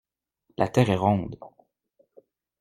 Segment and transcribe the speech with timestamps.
[0.57, 1.37] La terre est ronde.